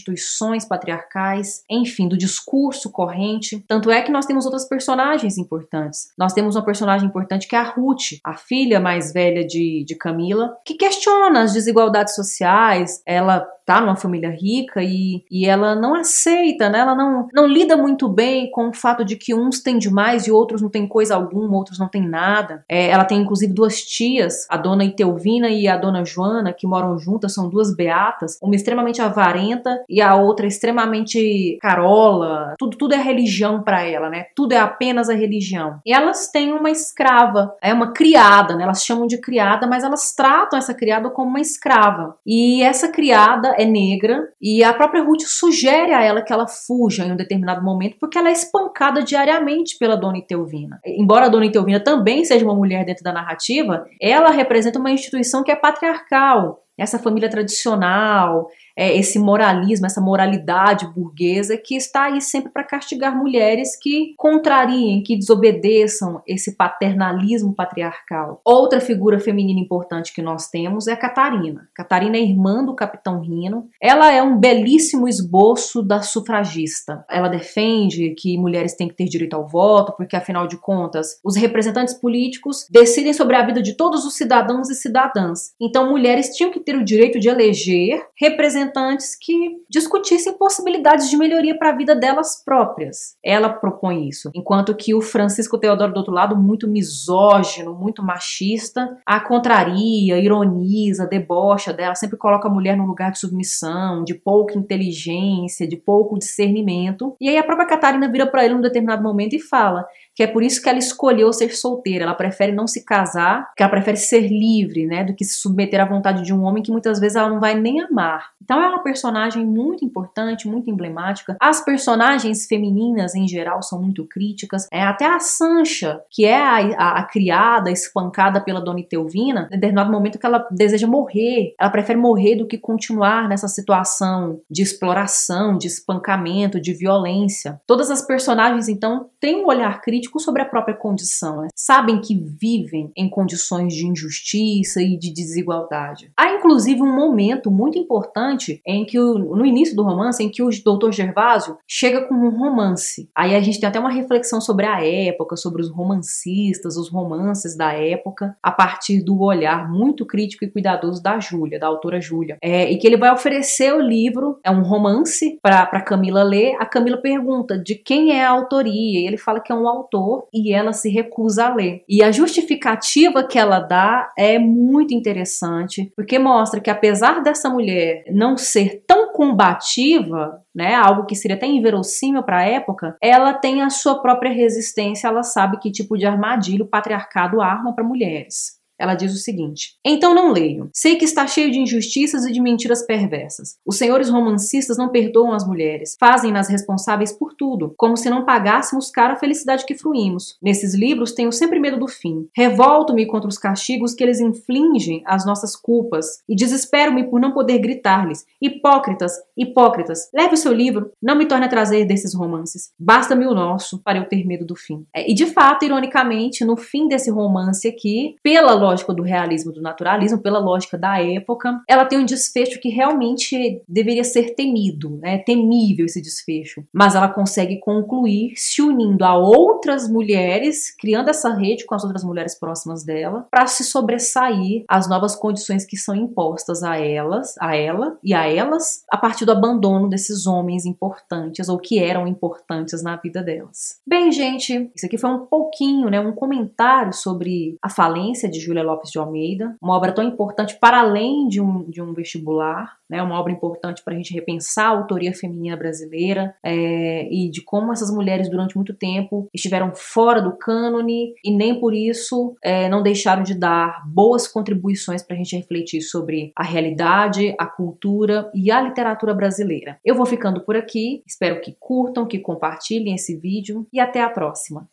patriarcais, 0.68 1.64
enfim, 1.70 2.08
do 2.08 2.18
discurso 2.18 2.92
corrente. 2.92 3.64
Tanto 3.68 3.92
é 3.92 4.02
que 4.02 4.12
nós 4.12 4.26
temos 4.26 4.46
outras 4.46 4.68
personagens 4.68 5.38
importantes. 5.38 6.10
Nós 6.18 6.34
temos 6.34 6.56
uma 6.56 6.66
personagem 6.66 7.08
importante 7.08 7.48
que 7.48 7.56
é 7.56 7.60
a 7.60 7.64
Ruth, 7.64 8.20
a 8.24 8.34
filha 8.34 8.80
mais 8.80 9.14
velha 9.14 9.46
de, 9.46 9.84
de 9.86 9.96
Camila, 9.96 10.56
que 10.66 10.76
questiona 10.76 11.42
as 11.42 11.54
desigualdades 11.54 12.16
sociais, 12.16 13.02
ela 13.06 13.46
tá 13.66 13.80
numa 13.80 13.96
família 13.96 14.30
rica 14.30 14.82
e, 14.84 15.24
e 15.32 15.46
ela 15.46 15.76
não 15.76 15.96
aceita, 15.96 16.70
né? 16.70 16.80
Ela 16.80 16.96
não, 16.96 17.28
não 17.34 17.48
lida 17.48 17.78
muito 17.78 18.10
bem 18.10 18.50
com 18.52 18.70
o 18.70 18.74
fato 18.74 19.06
de 19.06 19.16
que 19.16 19.34
uns 19.34 19.62
têm 19.62 19.78
demais 19.78 20.28
e 20.28 20.32
outros 20.32 20.62
não 20.62 20.70
têm 20.70 20.88
coisa 20.88 21.16
alguma, 21.16 21.56
outros 21.56 21.80
não 21.80 21.88
têm 21.88 22.08
nada. 22.08 22.66
É, 22.68 22.90
ela 22.90 23.06
tem 23.06 23.22
inclusive 23.22 23.54
duas 23.54 23.82
tias, 23.82 24.46
a 24.50 24.58
dona 24.58 24.84
Itelvina 24.84 25.50
e 25.50 25.68
a 25.68 25.78
dona 25.78 26.04
Joana, 26.04 26.54
que 26.54 26.68
moram 26.68 26.98
juntas, 26.98 27.34
são 27.34 27.48
duas 27.48 27.74
beatas, 27.76 28.38
uma 28.42 28.56
extremamente 28.56 29.02
avarenta 29.02 29.81
e 29.90 30.02
a 30.02 30.16
outra 30.16 30.48
extremamente 30.48 31.58
carola. 31.62 32.56
Tudo, 32.58 32.78
tudo 32.78 32.94
é 32.94 32.98
religião 32.98 33.62
para 33.64 33.84
ela, 33.84 34.10
né? 34.10 34.26
Tudo 34.36 34.54
é 34.54 34.58
apenas 34.58 35.10
a 35.10 35.14
religião. 35.14 35.80
E 35.86 35.94
elas 35.94 36.30
têm 36.30 36.52
uma 36.52 36.70
escrava, 36.70 37.56
é 37.62 37.74
uma 37.74 37.94
criada, 37.94 38.56
né? 38.56 38.64
Elas 38.64 38.84
chamam 38.84 39.08
de 39.08 39.20
criada, 39.20 39.68
mas 39.68 39.84
elas 39.84 40.14
tratam 40.14 40.58
essa 40.58 40.74
criada 40.74 41.10
como 41.10 41.30
uma 41.30 41.40
escrava. 41.40 42.16
E 42.26 42.64
essa 42.64 42.90
criada 42.90 43.56
é 43.58 43.66
negra 43.66 44.28
e 44.42 44.64
a 44.64 44.74
própria 44.74 45.04
Ruth 45.04 45.22
sugere 45.22 45.94
a 45.94 46.04
ela 46.04 46.22
que 46.22 46.34
ela 46.34 46.48
fuja 46.48 47.06
em 47.06 47.12
um 47.12 47.16
determinado 47.16 47.64
momento 47.64 47.98
porque 48.00 48.18
ela 48.18 48.30
é 48.30 48.34
espancada 48.34 49.04
diariamente 49.04 49.78
pela 49.78 49.96
Dona 49.96 50.18
Itelvina. 50.18 50.80
Embora 50.86 51.26
a 51.26 51.30
Dona 51.30 51.46
Itelvina 51.46 51.80
também 51.80 52.24
seja 52.26 52.46
uma 52.46 52.56
mulher 52.56 52.86
dentro 52.86 53.04
da 53.04 53.14
narrativa, 53.14 53.86
ela 54.02 54.30
representa 54.32 54.80
uma 54.80 54.92
instituição 54.92 55.44
que 55.44 55.52
é 55.52 55.56
patriarcal. 55.56 56.64
Essa 56.82 56.98
família 56.98 57.30
tradicional, 57.30 58.48
é, 58.76 58.98
esse 58.98 59.20
moralismo, 59.20 59.86
essa 59.86 60.02
moralidade 60.02 60.88
burguesa 60.88 61.58
que 61.58 61.76
está 61.76 62.06
aí 62.06 62.22
sempre 62.22 62.52
para 62.52 62.64
castigar 62.64 63.16
mulheres 63.16 63.78
que 63.80 64.14
contrariem, 64.18 65.04
que 65.04 65.16
desobedeçam 65.16 66.22
esse 66.26 66.56
paternalismo 66.56 67.54
patriarcal. 67.54 68.42
Outra 68.44 68.80
figura 68.80 69.20
feminina 69.20 69.60
importante 69.60 70.14
que 70.14 70.22
nós 70.22 70.50
temos 70.50 70.88
é 70.88 70.94
a 70.94 70.98
Catarina. 70.98 71.68
Catarina 71.76 72.18
é 72.18 72.22
irmã 72.22 72.64
do 72.64 72.76
Capitão 72.76 73.20
Rino. 73.20 73.70
Ela 73.82 74.12
é 74.12 74.24
um 74.24 74.38
belíssimo 74.38 75.08
esboço 75.08 75.84
da 75.84 76.02
sufragista. 76.02 77.06
Ela 77.10 77.28
defende 77.28 78.16
que 78.18 78.38
mulheres 78.38 78.76
têm 78.76 78.88
que 78.88 78.96
ter 78.96 79.06
direito 79.06 79.36
ao 79.36 79.48
voto, 79.48 79.94
porque 79.96 80.16
afinal 80.16 80.48
de 80.48 80.58
contas, 80.58 81.20
os 81.24 81.36
representantes 81.36 81.94
políticos 81.94 82.66
decidem 82.70 83.14
sobre 83.14 83.36
a 83.36 83.46
vida 83.46 83.62
de 83.62 83.76
todos 83.76 84.06
os 84.06 84.16
cidadãos 84.16 84.70
e 84.70 84.76
cidadãs. 84.76 85.52
Então, 85.60 85.90
mulheres 85.90 86.30
tinham 86.30 86.52
que 86.52 86.60
ter 86.60 86.71
o 86.76 86.86
direito 86.86 87.20
de 87.20 87.30
eleger 87.30 88.06
representantes 88.20 88.52
representantes 88.62 89.16
que 89.20 89.58
discutissem 89.70 90.38
possibilidades 90.38 91.10
de 91.10 91.18
melhoria 91.18 91.58
para 91.58 91.70
a 91.70 91.76
vida 91.76 91.96
delas 91.96 92.44
próprias. 92.44 93.16
Ela 93.24 93.50
propõe 93.50 94.08
isso. 94.08 94.30
Enquanto 94.36 94.76
que 94.76 94.94
o 94.94 95.02
Francisco 95.02 95.58
Teodoro, 95.58 95.94
do 95.94 95.98
outro 95.98 96.14
lado, 96.14 96.36
muito 96.36 96.68
misógino, 96.68 97.74
muito 97.74 98.04
machista, 98.04 98.98
a 99.06 99.20
contraria, 99.20 100.18
ironiza, 100.18 101.08
debocha 101.08 101.74
dela, 101.74 101.96
sempre 101.96 102.18
coloca 102.18 102.48
a 102.48 102.52
mulher 102.52 102.76
num 102.76 102.86
lugar 102.86 103.12
de 103.12 103.20
submissão, 103.20 104.04
de 104.04 104.14
pouca 104.14 104.58
inteligência, 104.58 105.68
de 105.68 105.78
pouco 105.78 106.18
discernimento. 106.18 107.16
E 107.20 107.30
aí 107.30 107.38
a 107.38 107.44
própria 107.44 107.68
Catarina 107.68 108.12
vira 108.12 108.28
para 108.28 108.46
ele 108.46 108.56
num 108.56 108.62
determinado 108.62 109.04
momento 109.04 109.34
e 109.34 109.40
fala 109.40 109.86
que 110.22 110.26
é 110.26 110.28
por 110.28 110.44
isso 110.44 110.62
que 110.62 110.70
ela 110.70 110.78
escolheu 110.78 111.34
ser 111.34 111.50
solteira. 111.50 112.04
Ela 112.04 112.14
prefere 112.14 112.52
não 112.52 112.68
se 112.68 112.86
casar, 112.86 113.52
que 113.58 113.64
ela 113.64 113.72
prefere 113.72 113.98
ser 113.98 114.28
livre, 114.28 114.86
né, 114.86 115.04
do 115.04 115.16
que 115.16 115.26
se 115.26 115.40
submeter 115.40 115.82
à 115.82 115.86
vontade 115.86 116.22
de 116.22 116.32
um 116.32 116.44
homem 116.44 116.62
que 116.62 116.72
muitas 116.72 117.00
vezes 117.00 117.16
ela 117.16 117.28
não 117.28 117.40
vai 117.40 117.56
nem 117.56 117.82
amar. 117.82 118.30
Então 118.40 118.62
é 118.62 118.68
uma 118.68 118.84
personagem 118.84 119.44
muito 119.44 119.84
importante, 119.84 120.48
muito 120.48 120.70
emblemática. 120.70 121.36
As 121.42 121.66
personagens 121.66 122.46
femininas 122.46 123.16
em 123.16 123.28
geral 123.28 123.64
são 123.64 123.82
muito 123.82 124.06
críticas. 124.06 124.68
É 124.72 124.84
até 124.84 125.08
a 125.08 125.20
Sancha, 125.20 126.02
que 126.12 126.24
é 126.24 126.38
a, 126.38 126.58
a, 126.78 127.00
a 127.00 127.04
criada 127.04 127.72
espancada 127.72 128.40
pela 128.40 128.62
Dona 128.62 128.82
Itelvina, 128.82 129.48
em 129.52 129.56
determinado 129.56 129.92
momento 129.92 130.20
que 130.20 130.26
ela 130.26 130.48
deseja 130.52 130.86
morrer. 130.86 131.56
Ela 131.60 131.72
prefere 131.72 131.98
morrer 131.98 132.36
do 132.36 132.48
que 132.48 132.60
continuar 132.60 133.28
nessa 133.28 133.48
situação 133.48 134.40
de 134.50 134.62
exploração, 134.62 135.58
de 135.58 135.66
espancamento, 135.66 136.62
de 136.62 136.74
violência. 136.74 137.60
Todas 137.66 137.90
as 137.90 138.06
personagens 138.06 138.68
então 138.68 139.10
têm 139.20 139.44
um 139.44 139.48
olhar 139.48 139.82
crítico 139.82 140.11
crítico 140.12 140.20
sobre 140.20 140.42
a 140.42 140.46
própria 140.46 140.76
condição, 140.76 141.42
né? 141.42 141.48
sabem 141.56 142.02
que 142.02 142.16
vivem 142.16 142.92
em 142.96 143.10
condições 143.10 143.74
de 143.74 143.88
injustiça 143.88 144.82
e 144.82 144.98
de 144.98 145.14
desigualdade. 145.14 146.12
Há 146.18 146.34
inclusive 146.34 146.82
um 146.82 146.94
momento 146.94 147.50
muito 147.50 147.78
importante 147.78 148.62
em 148.66 148.86
que 148.86 149.00
o, 149.00 149.36
no 149.36 149.46
início 149.46 149.76
do 149.76 149.84
romance 149.84 150.22
em 150.22 150.30
que 150.30 150.44
o 150.44 150.50
Dr. 150.50 150.92
Gervásio 150.92 151.58
chega 151.68 152.02
com 152.02 152.14
um 152.14 152.30
romance. 152.30 153.10
Aí 153.16 153.36
a 153.36 153.42
gente 153.42 153.60
tem 153.60 153.70
até 153.70 153.80
uma 153.80 153.92
reflexão 153.92 154.42
sobre 154.42 154.66
a 154.66 154.84
época, 154.84 155.38
sobre 155.38 155.62
os 155.62 155.70
romancistas, 155.70 156.76
os 156.76 156.90
romances 156.90 157.56
da 157.56 157.72
época, 157.72 158.36
a 158.44 158.52
partir 158.52 159.02
do 159.02 159.22
olhar 159.22 159.72
muito 159.72 160.06
crítico 160.06 160.44
e 160.44 160.52
cuidadoso 160.52 161.02
da 161.02 161.20
Júlia, 161.20 161.60
da 161.60 161.68
autora 161.68 162.02
Júlia. 162.02 162.38
É, 162.42 162.70
e 162.72 162.78
que 162.78 162.88
ele 162.88 162.98
vai 162.98 163.12
oferecer 163.12 163.74
o 163.74 163.80
livro, 163.80 164.40
é 164.44 164.52
um 164.52 164.64
romance 164.64 165.40
para 165.42 165.82
Camila 165.82 166.24
ler. 166.24 166.56
A 166.60 166.66
Camila 166.66 166.98
pergunta 166.98 167.58
de 167.58 167.76
quem 167.76 168.12
é 168.12 168.26
a 168.26 168.32
autoria, 168.32 169.00
e 169.00 169.08
ele 169.08 169.18
fala 169.18 169.40
que 169.40 169.52
é 169.52 169.56
um 169.56 169.68
autor 169.68 170.01
e 170.34 170.54
ela 170.54 170.74
se 170.74 170.90
recusa 170.90 171.46
a 171.46 171.56
ler. 171.56 171.84
E 171.88 172.04
a 172.04 172.12
justificativa 172.12 173.24
que 173.24 173.38
ela 173.38 173.60
dá 173.60 174.12
é 174.18 174.38
muito 174.40 174.94
interessante, 174.94 175.92
porque 175.96 176.18
mostra 176.20 176.60
que 176.60 176.70
apesar 176.70 177.22
dessa 177.22 177.50
mulher 177.50 178.04
não 178.12 178.38
ser 178.38 178.84
tão 178.88 179.12
combativa, 179.14 180.42
né, 180.54 180.76
algo 180.76 181.06
que 181.06 181.16
seria 181.16 181.36
até 181.38 181.48
inverossímil 181.48 182.24
para 182.24 182.40
a 182.40 182.46
época, 182.46 182.96
ela 183.02 183.34
tem 183.34 183.62
a 183.62 183.70
sua 183.70 184.02
própria 184.02 184.32
resistência, 184.32 185.08
ela 185.08 185.24
sabe 185.24 185.60
que 185.60 185.72
tipo 185.72 185.98
de 185.98 186.06
armadilha 186.06 186.64
o 186.64 186.68
patriarcado 186.68 187.42
arma 187.42 187.74
para 187.74 187.84
mulheres. 187.84 188.61
Ela 188.82 188.96
diz 188.96 189.14
o 189.14 189.18
seguinte: 189.18 189.76
Então 189.86 190.16
não 190.16 190.32
leio. 190.32 190.70
Sei 190.74 190.96
que 190.96 191.06
está 191.06 191.28
cheio 191.28 191.52
de 191.52 191.60
injustiças 191.60 192.26
e 192.26 192.32
de 192.32 192.42
mentiras 192.42 192.84
perversas. 192.84 193.58
Os 193.64 193.78
senhores 193.78 194.10
romancistas 194.10 194.78
não 194.78 194.90
perdoam 194.90 195.34
as 195.34 195.46
mulheres, 195.48 195.96
fazem-nas 196.00 196.50
responsáveis 196.50 197.14
por 197.14 197.36
tudo, 197.36 197.74
como 197.78 197.96
se 197.96 198.10
não 198.10 198.26
pagássemos 198.26 198.90
caro 198.90 199.14
a 199.14 199.18
felicidade 199.18 199.66
que 199.66 199.76
fruímos. 199.76 200.38
Nesses 200.42 200.74
livros 200.74 201.14
tenho 201.14 201.32
sempre 201.32 201.60
medo 201.60 201.78
do 201.78 201.88
fim. 201.88 202.28
Revolto-me 202.36 203.06
contra 203.06 203.30
os 203.30 203.38
castigos 203.38 203.94
que 203.94 204.04
eles 204.04 204.20
infligem 204.20 205.04
às 205.06 205.26
nossas 205.26 205.56
culpas 205.56 206.24
e 206.28 206.36
desespero-me 206.36 207.04
por 207.04 207.22
não 207.22 207.32
poder 207.32 207.60
gritar-lhes: 207.60 208.26
Hipócritas, 208.42 209.14
hipócritas, 209.38 210.10
leve 210.12 210.34
o 210.34 210.38
seu 210.38 210.52
livro, 210.52 210.92
não 211.02 211.16
me 211.16 211.28
torne 211.28 211.46
a 211.46 211.50
trazer 211.50 211.86
desses 211.86 212.16
romances. 212.16 212.72
Basta-me 212.80 213.28
o 213.28 213.36
nosso 213.36 213.80
para 213.84 214.00
eu 214.00 214.10
ter 214.10 214.26
medo 214.26 214.46
do 214.46 214.56
fim. 214.56 214.86
É, 214.96 215.10
e 215.10 215.14
de 215.14 215.28
fato, 215.28 215.66
ironicamente, 215.66 216.44
no 216.44 216.58
fim 216.58 216.88
desse 216.88 217.12
romance 217.12 217.68
aqui, 217.68 218.16
pela 218.24 218.54
lógica 218.54 218.71
do 218.94 219.04
realismo 219.04 219.52
do 219.52 219.62
naturalismo, 219.62 220.22
pela 220.22 220.40
lógica 220.40 220.78
da 220.78 221.02
época, 221.02 221.62
ela 221.68 221.86
tem 221.86 222.00
um 222.00 222.06
desfecho 222.06 222.60
que 222.60 222.70
realmente 222.70 223.62
deveria 223.68 224.04
ser 224.04 224.36
temido, 224.36 225.00
é 225.04 225.18
temível 225.18 225.86
esse 225.86 226.02
desfecho. 226.02 226.64
Mas 226.74 226.96
ela 226.96 227.10
consegue 227.10 227.60
concluir 227.60 228.34
se 228.36 228.62
unindo 228.62 229.04
a 229.04 229.16
outras 229.18 229.90
mulheres, 229.90 230.76
criando 230.76 231.10
essa 231.10 231.34
rede 231.34 231.66
com 231.66 231.76
as 231.76 231.84
outras 231.84 232.04
mulheres 232.04 232.38
próximas 232.38 232.84
dela, 232.84 233.28
para 233.30 233.48
se 233.48 233.64
sobressair 233.64 234.64
às 234.68 234.90
novas 234.90 235.16
condições 235.16 235.66
que 235.66 235.78
são 235.78 235.96
impostas 235.96 236.64
a 236.64 236.78
elas, 236.78 237.36
a 237.40 237.56
ela 237.56 237.98
e 238.04 238.14
a 238.14 238.28
elas, 238.28 238.84
a 238.90 238.98
partir 238.98 239.26
do 239.26 239.32
abandono 239.32 239.90
desses 239.90 240.26
homens 240.26 240.66
importantes 240.66 241.50
ou 241.50 241.58
que 241.58 241.80
eram 241.80 242.08
importantes 242.08 242.84
na 242.84 242.96
vida 242.96 243.22
delas. 243.22 243.80
Bem, 243.86 244.12
gente, 244.12 244.72
isso 244.76 244.86
aqui 244.86 244.98
foi 244.98 245.10
um 245.10 245.26
pouquinho, 245.26 245.90
né, 245.90 246.00
um 246.00 246.12
comentário 246.12 246.94
sobre 246.94 247.58
a 247.62 247.70
falência 247.70 248.30
de 248.30 248.40
Lopes 248.64 248.92
de 248.92 249.00
Almeida, 249.00 249.56
uma 249.62 249.76
obra 249.76 249.92
tão 249.92 250.04
importante 250.04 250.58
para 250.60 250.80
além 250.80 251.28
de 251.28 251.42
um, 251.42 251.70
de 251.70 251.82
um 251.82 251.94
vestibular, 251.94 252.78
né, 252.90 253.02
uma 253.02 253.18
obra 253.20 253.32
importante 253.32 253.82
para 253.84 253.94
a 253.94 253.98
gente 253.98 254.14
repensar 254.14 254.66
a 254.66 254.78
autoria 254.78 255.14
feminina 255.14 255.56
brasileira 255.56 256.36
é, 256.44 257.08
e 257.10 257.30
de 257.30 257.42
como 257.42 257.72
essas 257.72 257.90
mulheres 257.90 258.30
durante 258.30 258.56
muito 258.56 258.74
tempo 258.74 259.30
estiveram 259.34 259.72
fora 259.74 260.22
do 260.22 260.34
cânone 260.38 261.14
e 261.24 261.32
nem 261.32 261.60
por 261.60 261.74
isso 261.74 262.36
é, 262.44 262.68
não 262.68 262.84
deixaram 262.84 263.24
de 263.24 263.34
dar 263.34 263.82
boas 263.88 264.28
contribuições 264.28 265.02
para 265.02 265.16
a 265.16 265.18
gente 265.18 265.38
refletir 265.38 265.82
sobre 265.82 266.34
a 266.36 266.44
realidade, 266.44 267.34
a 267.40 267.46
cultura 267.46 268.30
e 268.36 268.52
a 268.52 268.62
literatura 268.62 269.14
brasileira. 269.14 269.80
Eu 269.86 269.96
vou 269.96 270.06
ficando 270.06 270.42
por 270.42 270.58
aqui, 270.58 271.02
espero 271.08 271.40
que 271.40 271.56
curtam, 271.58 272.06
que 272.06 272.20
compartilhem 272.20 272.96
esse 272.96 273.16
vídeo 273.18 273.66
e 273.72 273.80
até 273.80 274.02
a 274.02 274.10
próxima. 274.10 274.68